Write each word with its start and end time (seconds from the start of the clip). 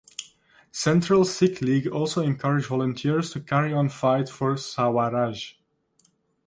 Central 0.71 1.23
Sikh 1.25 1.61
League 1.61 1.85
also 1.85 2.23
encouraged 2.23 2.65
volunteers 2.69 3.29
to 3.29 3.39
carry 3.39 3.71
on 3.71 3.87
fight 3.87 4.27
for 4.29 4.57
Swaraj. 4.57 5.53